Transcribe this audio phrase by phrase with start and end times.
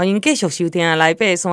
[0.00, 1.52] 欢迎继续收听《来爬山》，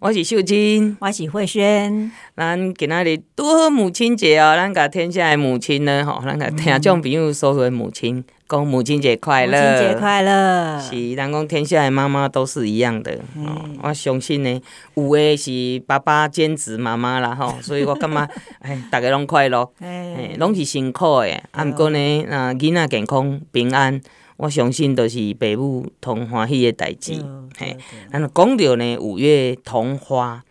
[0.00, 2.12] 我是秀珍，我是慧萱。
[2.36, 10.78] 咱今仔日拄好母亲节哦，咱甲天下的母亲呢，吼，咱甲听众朋友所有的母亲，讲母亲节快乐，母亲节快乐。
[10.78, 13.12] 是，咱讲天下的妈妈都是一样的。
[13.36, 14.60] 哦，我相信呢，
[14.92, 18.28] 有的是爸爸兼职妈妈啦，吼， 所以我感觉，
[18.60, 21.32] 哎，大家拢快乐， 哎，拢是辛苦的。
[21.52, 23.98] 啊，毋过呢，啊，囡仔健康平安。
[24.36, 27.14] 我相信都是父母同欢喜的代志，
[27.56, 27.76] 嘿。
[28.12, 30.44] 咱讲到呢五月同花，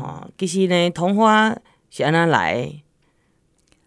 [0.00, 1.54] 吼、嗯，其实呢同花
[1.90, 2.72] 是安怎来？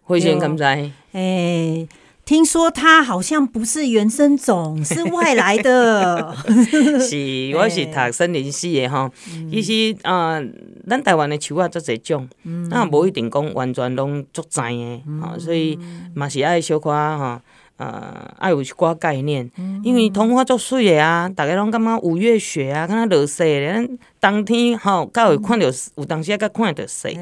[0.02, 0.62] 慧萱敢知？
[0.62, 1.88] 诶、欸，
[2.24, 6.32] 听说它好像不是原生种， 是外来的。
[7.00, 9.10] 是， 我是读森林系的吼。
[9.34, 10.46] 嗯、其实啊、呃，
[10.88, 12.28] 咱台湾的树啊，足侪种，
[12.70, 15.76] 那无、嗯、一定讲完全拢足知的，吼、嗯，所以
[16.14, 17.40] 嘛是爱小可吼。
[17.80, 19.50] 呃，爱有一寡概念，
[19.82, 23.72] 因为桐花足水的啊，大家拢感觉五月雪啊，敢若落雪咧。
[23.72, 23.88] 咱
[24.20, 27.18] 冬天吼，较会看到有当时啊，较看到雪。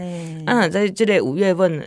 [0.47, 1.81] 啊，在这个五月份，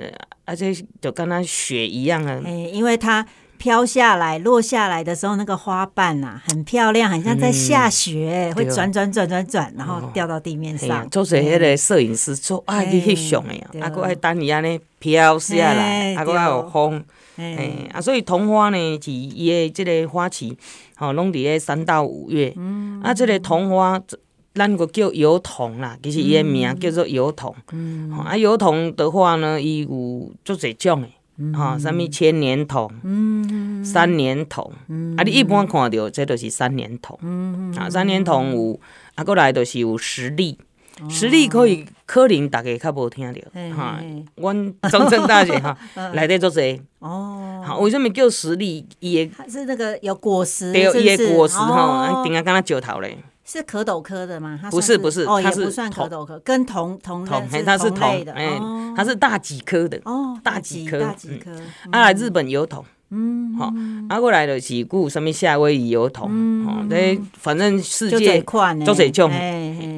[0.46, 2.40] 而且就敢若雪一样啊。
[2.48, 3.26] 因为它
[3.58, 11.10] 飘下来、落下来的时候，那个花瓣啊，很漂亮，很像在下雪，会转转转转转，然后掉到地面上。
[11.10, 17.04] 做是迄个摄影师做爱去翕相的呀，啊，搁爱等伊安尼飘下来，啊，搁爱有风。
[17.38, 20.58] 哎，啊，所以桐花呢，是伊的即个花期，
[20.96, 22.54] 吼，拢伫咧三到五月。
[22.58, 24.02] 嗯、啊，即个桐花，
[24.54, 27.56] 咱个叫油桐啦，其实伊的名叫做油桐。
[27.72, 34.72] 嗯、啊，油桐的话呢，伊有足侪种的，吼，啥物千年桐、嗯、三年桐。
[34.90, 37.18] 嗯、啊，你一般看到这都是三年桐。
[37.22, 38.80] 嗯、啊，三年桐有，
[39.16, 40.58] 啊，过来就是有十粒。
[41.10, 43.42] 实力可以，可能大家较无听着，
[43.76, 44.00] 哈，
[44.36, 45.78] 阮中正大学哈，
[46.14, 46.80] 内底做侪。
[47.00, 48.86] 哦，好，为什么叫实力？
[49.00, 54.60] 伊个是那个有果实，对，伊个果实吼，顶下敢若石头咧，是壳斗科的吗？
[54.70, 58.60] 不是，不是，哦，也不算壳斗科，跟桐桐桐它是桐的，哎，
[58.96, 61.52] 它是大戟科的，哦，大戟科，大戟科，
[61.92, 62.86] 啊，日本油桐。
[63.14, 63.74] 嗯，好，
[64.08, 68.58] 啊，过来就是有什物夏威夷油桐，吼，这反正世界足
[68.94, 69.30] 侪种，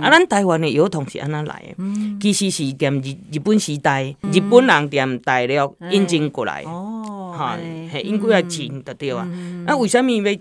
[0.01, 1.83] 啊，咱台湾的油桐是安怎来的？
[2.19, 7.55] 其实是踮日日本时代，日本人踮大陆引进过来，哦，哈，
[7.91, 9.29] 嘿，因过来种的对啊。
[9.67, 10.37] 啊为什么要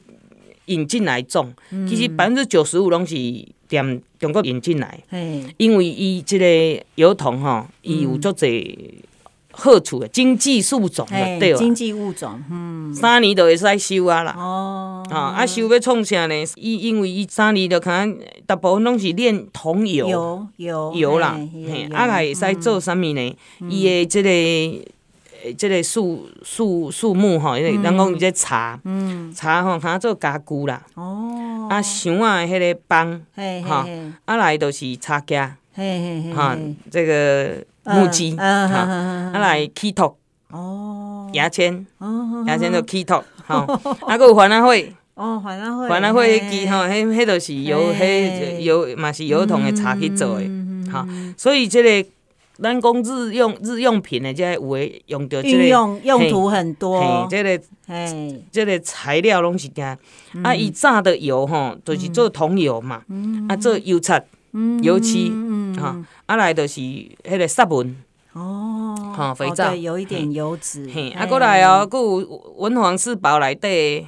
[0.65, 1.53] 引进来种？
[1.87, 3.15] 其实百分之九十五拢是
[3.69, 4.99] 踮中国引进来，
[5.59, 8.75] 因为伊即个油桐吼，伊有足侪。
[9.53, 11.59] 好处的经济树种了对吧？
[11.59, 14.35] 经济物种，嗯，三年就会使收啊啦。
[14.37, 16.35] 哦，啊，啊收要创啥呢？
[16.57, 21.39] 伊因为伊三年就可能大部分拢是炼桐油，油油油啦。
[21.53, 23.37] 嘿，啊还会使做啥物呢？
[23.69, 30.83] 伊的即个即个树树树木吼，因为人讲伊这茶，嗯，茶吼，通做家具啦。
[30.95, 33.21] 哦，啊，箱仔的迄个帮，
[33.67, 33.87] 哈，
[34.25, 36.59] 啊来就是茶架，嘿嘿哈，
[36.91, 37.65] 这个。
[37.85, 40.17] 木屐，啊，来起托，
[40.53, 41.85] 哦，牙签，
[42.47, 43.67] 牙签就起托， 吼，
[44.07, 44.69] 啊，搁有番仔花，
[45.15, 50.49] 哦，番仔花，番仔花迄支吼，迄迄都是油，迄油嘛是油桶的茶去做的，
[50.93, 51.05] 吼，
[51.37, 52.09] 所以这个
[52.59, 59.99] 咱讲日用日用品的，这有诶用到这个用用途很多，这个，嘿，这个材料拢是点，
[60.45, 63.03] 啊，伊榨的油吼，就是做桐油嘛，
[63.49, 64.13] 啊，做油漆，
[64.83, 65.33] 油漆，
[65.79, 65.97] 哈。
[66.27, 67.97] 啊，来就是迄个纱纹
[68.33, 69.75] 哦，哈，肥皂。
[69.75, 70.89] 有一点油脂。
[70.93, 74.07] 嘿，啊，过来哦，搁有文房四宝内底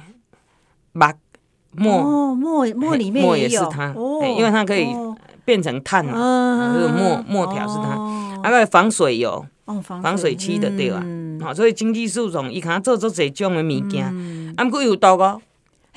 [1.71, 3.93] 墨墨墨墨里面墨也是它，
[4.37, 4.87] 因为它可以
[5.43, 7.99] 变成碳嘛，这个墨墨条是它。
[8.41, 9.45] 啊，个防水油，
[9.83, 11.03] 防水漆的对吧？
[11.41, 14.05] 好，所以经济树种伊看做做侪种的物件，
[14.55, 15.41] 啊，搁有毒哦。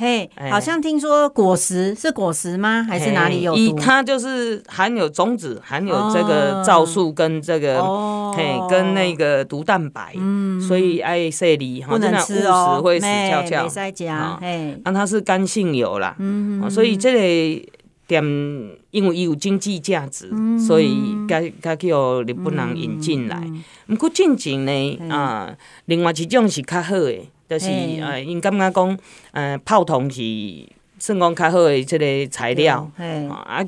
[0.01, 2.87] 嘿，好像听说果实是果实吗？
[2.89, 3.75] 还是哪里有毒？
[3.81, 7.83] 它就是含有种子，含有这个皂素跟这个
[8.33, 10.15] 嘿，跟那个毒蛋白，
[10.69, 13.65] 所以爱色里不能吃哦，会死翘翘。
[13.65, 17.69] 没在讲，嘿，那它是干性油啦，嗯所以这个
[18.07, 18.23] 点
[18.93, 20.31] 因为有经济价值，
[20.65, 23.43] 所以该该叫日本人引进来。
[23.89, 25.53] 不过进前呢，啊，
[25.87, 27.29] 另外一种是较好的。
[27.49, 27.67] 就是
[28.03, 28.99] 呃，因感觉讲，
[29.33, 30.21] 呃，泡桐是
[30.99, 32.91] 算讲较好的即个材料，
[33.31, 33.65] 啊，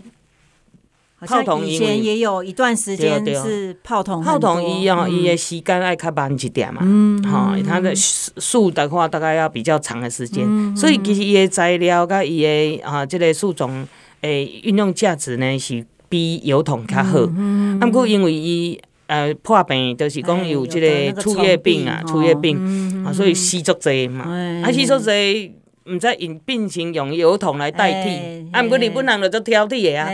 [1.26, 6.82] 泡桐以前也有一段时间是泡桐，泡桐伊哦，伊的时间爱较慢一点嘛，
[7.24, 13.88] 哈，它的树的话大概要比较长的时间，所以其实伊的材料甲伊的啊，这个树种
[14.20, 18.78] 诶运用价值呢是比油桶较好，啊，不过因为伊。
[19.10, 24.24] 呃，破病就是讲有这个树叶病啊，树叶病啊，所以死足济嘛，
[24.62, 25.52] 啊死足济，
[25.86, 30.08] 毋知因病情用油桶来代替，啊，毋过日本人就足挑剔个啊，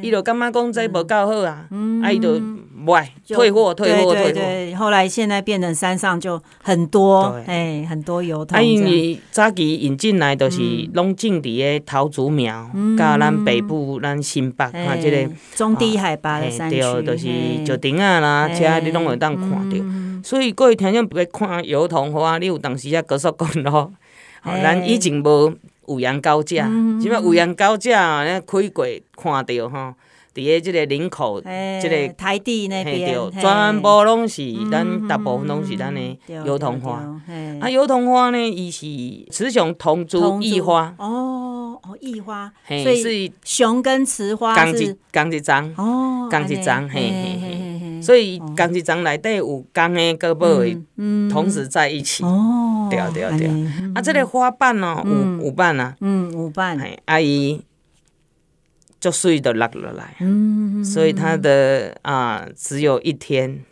[0.00, 1.66] 伊就感觉讲这无够好啊，
[2.04, 2.40] 啊，伊就
[2.86, 4.78] 不爱退货，退货，退货。
[4.78, 8.56] 后来现在变成山上就很多，哎，很多邮筒。
[8.56, 10.60] 啊，因为早期引进来都是
[10.94, 17.26] 拢种伫个桃竹苗，甲咱北部咱新北啊，这个中低海拔的山区，对，都是
[17.66, 19.76] 石顶啊啦，车你拢会当看到。
[20.22, 23.90] 所以各位听众，别看邮筒花，你有当时啊高速公路。
[24.44, 25.52] 咱以前无
[25.88, 28.86] 有羊高架，即摆有羊高架，咱开过
[29.16, 29.92] 看到吼，
[30.36, 37.02] 伫个即个林口，即个台地那边，全部拢是咱大部分拢是咱的油桐花。
[37.60, 38.86] 啊，油桐花呢，伊是
[39.30, 40.94] 雌雄同株异花。
[40.98, 48.02] 哦哦，异花，所以雄跟雌花是同一同一章，哦，同一张，嘿嘿嘿。
[48.02, 52.22] 所以同一张内底有公的个母的，同时在一起。
[52.24, 53.48] 哦对对对，
[53.94, 57.60] 啊，这个花瓣哦，有有瓣啊，嗯，有瓣，阿姨
[59.06, 63.64] 就睡的落了来，嗯，所以它的啊，只有一天，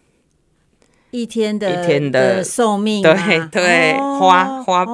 [1.10, 3.12] 一天的一天的寿命，对
[3.50, 4.84] 对，花花，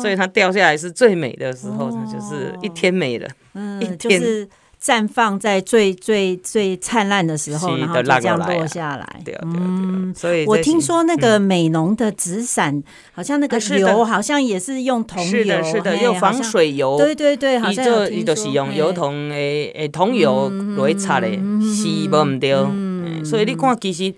[0.00, 4.48] 所以它掉下来是最美的时候，它就是一天美了，嗯，就是。
[4.88, 9.22] 绽放在最最最灿烂的时候，然后就这样落下来。
[9.42, 12.82] 嗯，所以我听说那个美浓的纸伞，
[13.12, 16.96] 好像那个油好像也是用桐油，是的，是的，用防水油。
[16.96, 23.24] 对对对，好像你就是用油桐诶诶桐油来擦的，是无毋对。
[23.26, 24.14] 所以你看，其实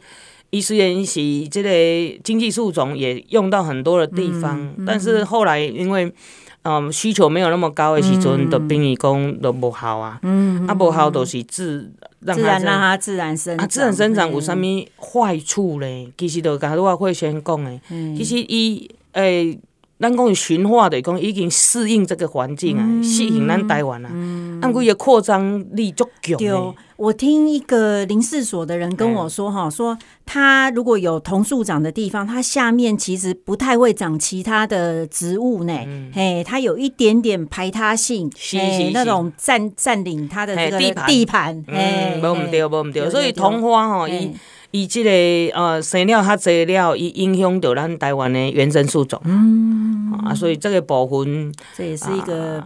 [0.51, 6.13] 伊虽然是这个经济树种也用到很多的地方，但是后来因为。
[6.63, 10.19] 嗯，需求没有那么高的时阵，都变伊讲都无效啊。
[10.23, 11.91] 嗯，啊无效都是自
[12.21, 13.65] 让它让它自然生长。
[13.65, 16.09] 啊，自然生长有啥物坏处咧？
[16.19, 17.81] 其实就甲我会先讲的，
[18.17, 19.59] 其实伊诶，
[20.01, 24.09] 咱讲驯化的讲已经适应这个环境啊，适应咱台湾啊。
[24.11, 26.75] 嗯，啊，佮伊扩张力足强。
[26.97, 35.79] 我听一个林试所的人跟我说，哈，说他如果有桐树长的地方，它下面其实不太会长其他的植物呢。
[36.13, 41.63] 嘿，它有一点点排他性，嘿，那种占占领它的这个地盘。
[41.69, 43.09] 嗯，无毋对，无毋对。
[43.09, 44.31] 所以桐花吼，伊
[44.71, 49.21] 伊这个呃生了较侪了，伊影响到咱台湾的原生树种。
[49.25, 52.65] 嗯，啊，所以这个部分，这也是一个。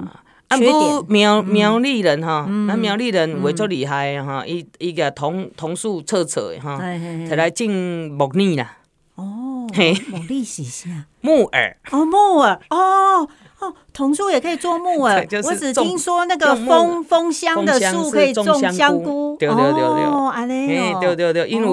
[0.48, 7.66] 啊，不苗苗栗人哈，咱苗栗人为足厉害哈，伊伊个桐桐树扯扯的哈，摕来种
[8.10, 8.76] 木耳啦。
[9.14, 11.06] 哦，木耳是啥？
[11.22, 11.76] 木耳。
[11.90, 12.60] 哦，木耳。
[12.68, 13.26] 哦
[13.64, 15.26] 哦，桐树也可以做木 耳。
[15.44, 19.36] 我只听说那个枫枫香的树可以种香菇。
[19.38, 20.04] 对对对对。
[20.04, 20.98] 哦，安尼哦。
[21.00, 21.66] 对对对，因为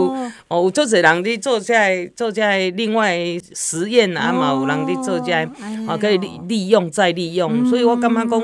[0.47, 3.17] 哦，有做侪人伫做在做在另外
[3.53, 5.43] 实验啊嘛，有人伫做在
[5.87, 8.41] 啊，可以利利用再利用，所以我感觉讲，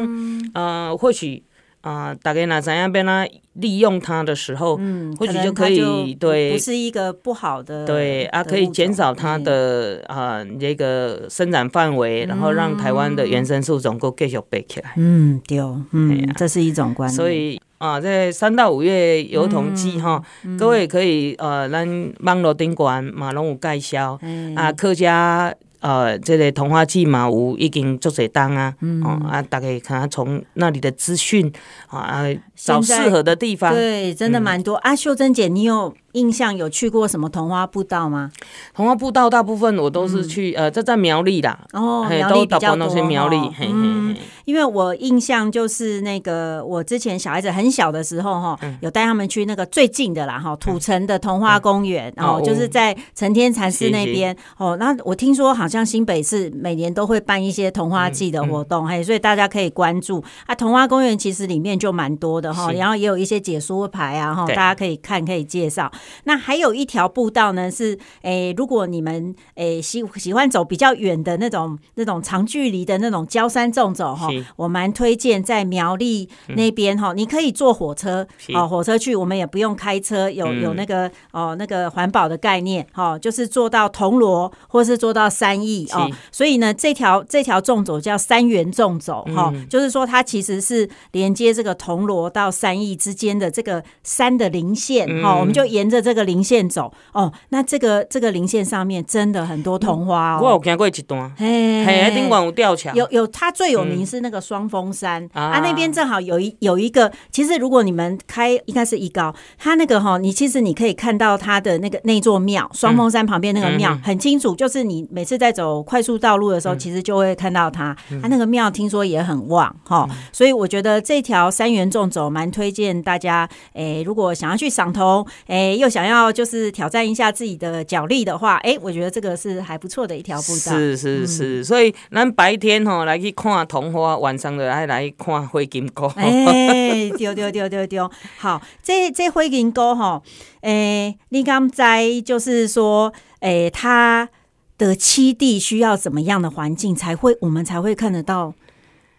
[0.54, 1.44] 呃，或许。
[1.88, 14.94] 啊，大概哪怎样被他利用它的时候，嗯，或许就可以对，不是一个不好的，对啊，可以减少它的啊这个生长范围，然后让台湾的原生树种够继续背起来。
[14.98, 15.60] 嗯，对，
[15.92, 17.16] 嗯，这是一种观念。
[17.16, 20.22] 所以啊，在三到五月油桐季哈，
[20.60, 24.20] 各位可以呃，咱网络顶管马龙有介绍
[24.58, 25.56] 啊，客家。
[25.80, 31.52] 呃，这个童话季嘛，有已经做些单啊，嗯、哦啊，大家看从那里的资讯
[31.88, 32.26] 啊，
[32.56, 33.74] 找适合的地方。
[33.74, 34.76] 对，真的蛮多。
[34.78, 38.32] 阿、嗯啊、秀珍姐，你有印象有去过什么桐花步道吗？
[38.74, 41.60] 桐花步道大部分我都是去，嗯、呃，这在苗栗啦。
[41.74, 42.98] 哦，苗栗比较多。
[43.04, 54.36] 苗栗，嗯，因为我印象就是那个，我之前小孩子很小的时候哈，嗯、有带他们去那个最近的啦哈，土城的桐花公园，嗯、然后就是在成天禅寺那边。
[54.58, 60.56] 哦，那我听说好像新北市每年都会办一些桐花季的活动，嘿、所以大家可以关注啊。
[60.56, 65.92] 桐花公园其实里面就蛮多的哈，然后也有一些解说牌啊哈，大家可以看，可以介绍。
[66.24, 95.97] 那还有一条步道呢，是诶、欸，如果你们诶、欸、喜喜欢走比较远的那种那种长距离的那种郊山纵走哈，我蛮推荐在苗栗那边哈，嗯、你可以坐火车哦，火车去，我们也不用开车，有有那个哦那个环保的概念哈，就是坐到铜锣或是坐到三义哦，所以呢，这条这条纵走叫三元纵走哈，嗯、就是说它其实是连接这个铜锣到三义之间的这个山的零线哈，嗯、我们就沿着。
[95.98, 100.40] 着这个零线走哦，那这个这个零线上面真的很多桐花哦。
[100.44, 130.74] 我有经过一段，嘿，嘿，顶管有吊桥，有有，它最有名是那个双峰山、嗯、啊，那边正好有一有一个，其实如果你们开应该是一高，它那个哈，你其实你可以看到它的那个那座庙，双峰山旁边那个庙、嗯、很清楚，就是你每次在走快速道路的时候，嗯、其实就会看到它，它那个庙听说也很旺哈，所以我觉得这条三元纵走蛮推荐大家，诶，如果想要去赏桐，诶，又想要就是挑战一下自己的脚力的话，诶，我觉得这个是还不错的一条步道。
[130.74, 136.08] 是是是，嗯、所以咱白天吼来去看桐花，晚上就爱来看灰金沟。
[136.16, 140.22] 哎，丢丢丢丢丢，好，这这灰金沟哈，
[140.62, 144.30] 诶，你刚才就是说，诶，它
[144.78, 148.54] 的栖地需要怎么样的环境才会，我们才会看得到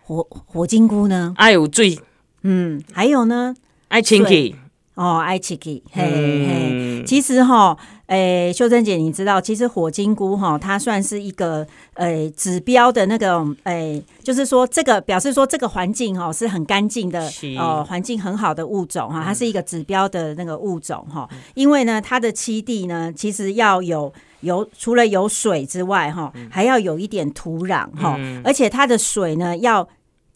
[0.03, 1.35] 火火金菇呢？
[1.37, 1.99] 爱有水，
[2.43, 3.55] 嗯，还有呢，
[3.89, 4.55] 爱清气。
[4.99, 11.65] 哦，爱吃鸡，嘿嘿，其实哈，诶、欸，秀珍姐，你知道，其实火金菇哈，它算是一个
[11.95, 29.89] 诶、欸、指标的那个，诶、欸，就是说这个表示说这个环境哈是很干净的，哦，环境很好的物种哈，它是一个指标的那个物种哈，因为呢，它的栖地呢，其实要有有除了有水之外哈，还要有一点土壤哈，而且它的水呢要。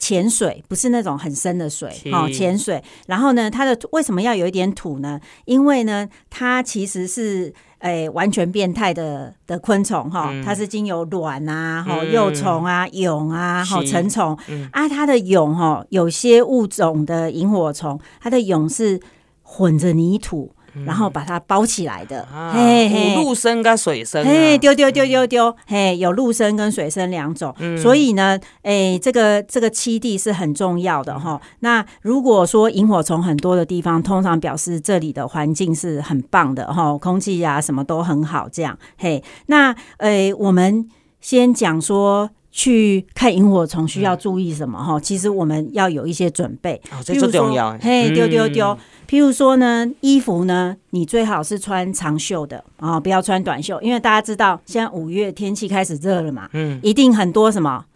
[0.03, 2.83] 浅水不是那种很深的水，好浅水。
[3.07, 5.21] 然后呢，它的为什么要有一点土呢？
[5.45, 14.37] 因为呢，它其实是诶、欸、完全变态的的昆虫哈，嗯、它是经由卵啊、哈幼虫啊、蛹啊、哈成虫
[14.73, 19.01] 啊，它的蛹哈，有些物种的萤火虫，它的蛹是
[19.43, 20.53] 混着泥土。
[20.85, 31.41] 然后把它包起来的，啊、嘿嘿，陆生跟水生、啊，嘿，丢丢丢丢丢，嘿，有陆生跟水生两种，嗯、所以呢，诶，这个这个栖地是很重要的哈。
[31.61, 40.89] 那如果说萤火虫很多的地方，通常表示这里的环境是很棒的哈，空气呀、啊、什么都很好，这样，嘿，那诶，我们
[41.21, 42.31] 先讲说。
[42.53, 44.99] 去看萤火虫需要注意什么哈？
[44.99, 47.77] 嗯、其实我们要有一些准备，哦、这最重要。
[47.81, 48.77] 嘿，丢丢丢。
[49.09, 57.87] 譬如说呢，衣服呢，你最好是穿长袖的啊、哦，不要穿短袖，因为大家知道现在五月天气开始热了嘛，嗯，一定很多什么。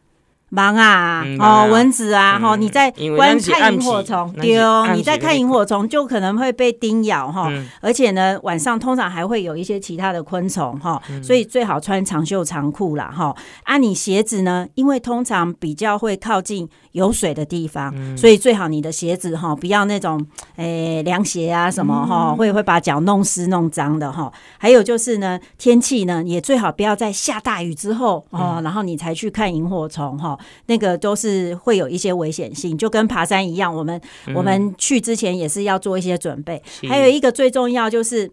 [0.51, 13.35] 忙啊，哦，蚊子啊，哈，你在观看萤火虫，对哦，你在看萤火虫就可能会被叮咬哈，而且呢，晚上通常还会有一些其他的昆虫哈，所以最好穿长袖长裤啦哈。
[13.65, 20.25] 啊，你鞋子呢，因为通常比较会靠近有水的地方，所以最好你的鞋子哈，不要那种
[20.55, 24.33] 诶凉鞋啊什么哈，会会把脚弄湿弄脏的哈。
[24.59, 30.39] 还有就是呢，天气呢也最好不要在下大雨之后哦，然后你才去看萤火虫哈。
[30.67, 36.63] 那个都是会有一些危险性，就跟爬山一样，我们、嗯、我们去之前也是要做一些准备。
[36.89, 38.31] 还有一个最重要，就是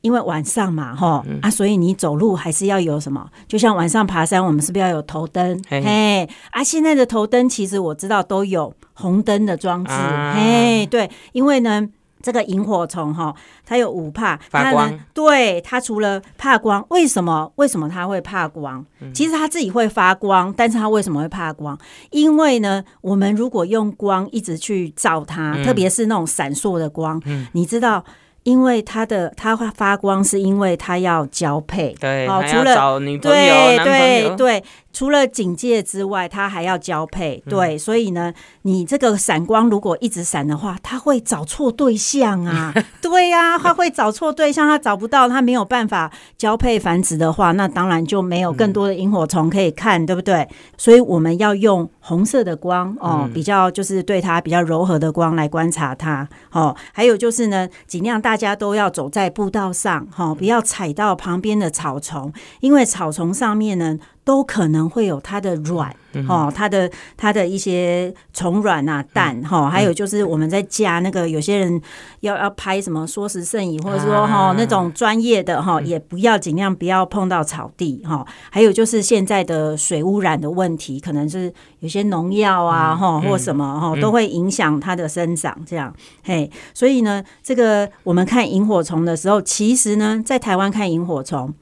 [0.00, 3.28] 因为晚上嘛，哈、嗯、啊，所以你走路还是要有什么？
[3.48, 5.62] 就像晚上爬山，我们是不是要有头灯？
[5.68, 11.88] 嘿，嘿，啊，现在的头灯其实我知道都有红灯的装置，啊、嘿，对，因为呢。
[12.26, 13.32] 这个萤火虫哈，
[13.64, 14.92] 它有五怕，发光。
[15.14, 17.52] 对，它除了怕光，为什么？
[17.54, 18.84] 为什么它会怕光？
[19.14, 21.78] 其实它自己会发光，但是它为什么会怕光？
[22.10, 28.04] 因为呢，我们如果用光一直去照它，嗯、特别是那种闪烁的光，嗯、你知道。
[28.46, 31.92] 因为它的它会发光，是因为它要交配。
[32.00, 37.42] 对，哦，除了对对对，除了警戒之外，它还要交配。
[37.48, 42.72] 对，嗯、所以呢，你这个闪光如果一直闪的话，它会找错对象啊。
[43.02, 50.48] 对呀、啊，它会找错对象，它找不到，它没有办法交配繁殖的话，那当然就没有更多的萤火虫可以看，嗯、对不对？
[50.78, 56.28] 所以我们要用红色的光哦，比较就是对它比较柔和的光来观察它。
[56.52, 58.35] 哦，还有就是呢，尽量大。
[58.36, 65.94] 大家都要走在步道上，哈，不要踩到旁边的草丛，因为草丛上面呢，都可能会有它的卵，
[66.28, 71.80] 哦，它的它的一些虫卵啊、蛋，哈，还有就是我们在加那个，有些人
[72.22, 78.26] 要要拍什么缩时摄影，或者说哈那种专业的哈，也不要尽量不要碰到草地，哈。
[78.50, 86.50] 还有就是现在的水污染的问题，可能是有些农药啊，哈或什么哈，都会影响它的生长，这样，嘿。
[86.74, 91.54] 所以呢，这个我们看萤火虫的时候，其实呢，在台湾看萤火虫。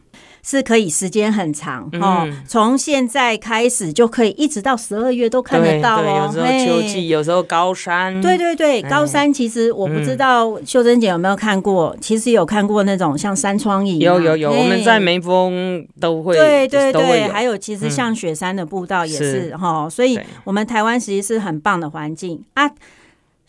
[0.47, 6.27] 是可以时间很长哦，从现在开始就可以一直到十二月都看得到哦。
[6.27, 8.21] 有时候秋季，有时候高山。
[8.21, 13.99] 对对对，高山其实我不知道秀珍姐有没有看过，其实有看过那种像山窗影。
[14.01, 16.37] 有有有，我们在眉峰都会。
[16.37, 22.71] 对对对，还有其实像雪山的步道也是哈，所以我们台湾其实是很棒的环境啊。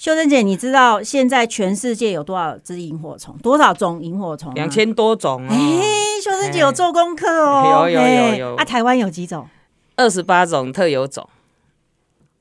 [0.06, 3.36] 秀珍姐，你知道现在全世界有多少只萤火虫？
[3.42, 4.54] 多少种萤火虫？
[4.54, 5.48] 两千多种哦。
[5.50, 7.90] 哎、欸，秀珍姐有做功课哦。
[7.90, 8.56] 有有有有。
[8.56, 9.48] 啊，台湾有几种？
[9.96, 11.28] 二十八种特有种。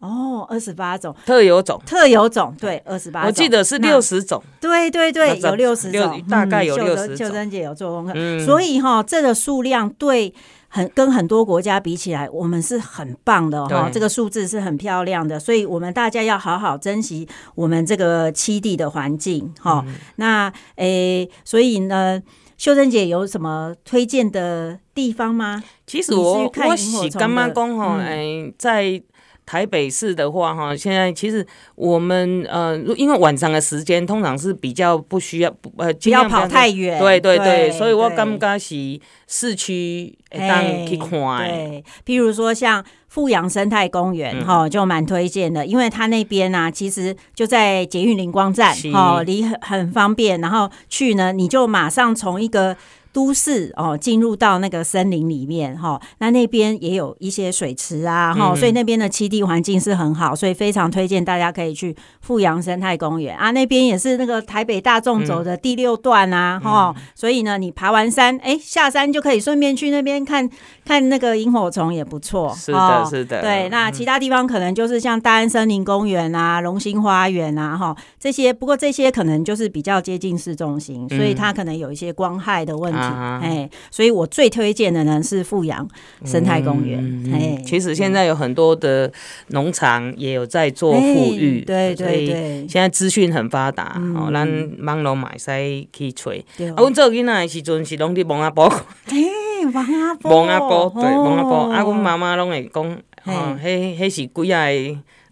[0.00, 3.24] 哦，二十八种特有种，特有种，对，二十八。
[3.24, 4.44] 我记得是六十种。
[4.60, 7.16] 对对对，有六十种，大概有六十种。
[7.16, 10.34] 秀珍姐有做功课，嗯、所以哈，这个数量对
[10.74, 13.88] 很跟很多国家比起来，我们是很棒的哈。
[13.88, 19.84] 这个数字是很漂亮的，所以我们大家要好好珍惜我们这个七地的环境哈。
[19.86, 22.20] 嗯、那诶，所以呢，
[22.58, 25.62] 秀珍姐有什么推荐的地方吗？
[25.86, 29.00] 其实我我喜干嘛讲好诶，在。
[29.46, 36.98] 台北市的话，哈，现在其实我们呃，因为晚上的时间通常是比较不需要，呃，不要跑太远。
[36.98, 41.10] 对对对，对所以我感觉是市区当去看。
[41.10, 52.76] 对，譬如说像富阳生态公园，哈、嗯，就蛮推荐的，因为它那边呢、啊，其实就在捷运灵光站，哈是，离很很方便，然后去呢，你就马上从一个。
[53.14, 63.36] 都市哦，进入到那个森林里面哈，那那边也有一些水池啊哈，嗯、所以那边的栖地环境是很好，所以非常推荐大家可以去富阳生态公园。
[63.36, 70.50] 啊，那边也是那个台北大众走的第六段啊哈，嗯、所以呢，你爬完山哎、欸、下山就可以顺便去那边看
[70.84, 83.03] 看那个萤火虫也不错，是的，是的，对，那其他地方可能就是像大安森林公园啊、龙兴花园啊哈这些，不过这些可能就是比较接近市中心，所以它可能有一些光害的问题。
[83.42, 85.86] 哎，所以我最推荐的呢是富阳
[86.24, 87.24] 生态公园。
[87.32, 89.10] 哎，其实现在有很多的
[89.48, 92.66] 农场也有在做富裕，对对对。
[92.68, 96.44] 现在资讯很发达，哦，咱网络买使去吹。
[96.58, 98.66] 啊，阮做囡仔的时阵是拢伫蒙阿波。
[99.06, 101.72] 哎，蒙阿波， 蒙阿波，对，蒙阿波。
[101.72, 102.84] 啊，阮妈妈拢会讲，
[103.24, 104.68] 哦，迄迄是鬼啊！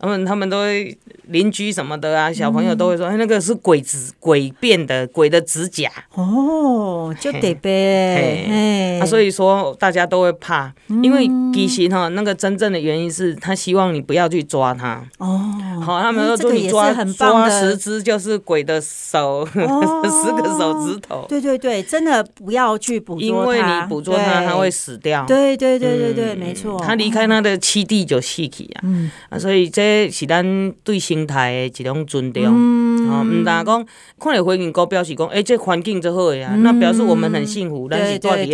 [0.02, 8.98] 他们他们都会邻居什么的啊，小朋友都会说，哎，那个是鬼子鬼变的鬼的指甲哦，就得呗。
[9.00, 10.72] 啊，所以说大家都会怕，
[11.04, 15.40] 因为其实哈，那个真正的原因是他希望你不要去抓它哦。
[15.80, 21.24] 好，他们说你抓抓十只就是鬼的手， 十个手指头。
[21.28, 25.24] 对对对，真的不要去捕捉它，因为你捕捉它，它会死掉。
[25.26, 26.76] 对对对对对，没错。
[26.84, 28.80] 他离开他的七地就死去啊。
[28.82, 29.91] 嗯啊，所以这。
[29.92, 33.86] 这是咱对生态的一种尊重，哦，唔但讲
[34.18, 37.86] 看到飞行鸽表示讲，哎，这环境就好呀，那表示我们很幸福。
[37.90, 38.48] 但是到底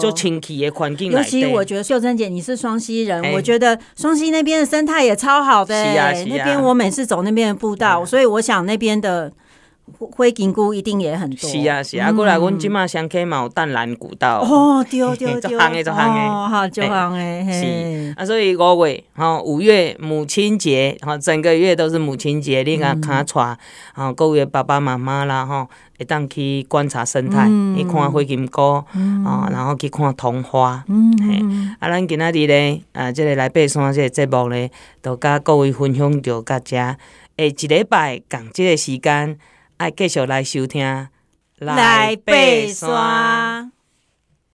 [0.00, 1.12] 就清气的环境。
[1.12, 5.74] 尤其我觉得秀珍姐你是双溪人，我觉得双溪那边的生态也超好的。
[5.74, 6.26] 是啊，是啊。
[6.30, 9.30] 那边我每次走那边的步道，所以我想那边的。
[9.98, 11.48] 灰金菇一定也很多。
[11.48, 14.40] 是啊是啊，过来，阮即马双溪嘛有淡兰古道。
[14.40, 17.52] 哦，对对对， 足行的足行的，哦，好足行的。
[17.52, 23.58] 是啊，所以五月吼，五月母亲节，吼，整个月都是母亲节，你甲卡带，
[23.94, 28.84] 吼，各位爸爸妈妈啦，吼，会当去观察生态，去看灰金菇，
[29.24, 30.84] 啊，然后去看桐花。
[30.88, 36.76] 嗯，啊，咱今仔日咧，啊，这个来爬山这个节目咧，都甲各位分享到甲遮，
[37.36, 39.38] 诶，一礼拜共即个时间。
[39.82, 41.08] 爱继续来收听，
[41.58, 42.32] 来爬
[42.72, 43.71] 山。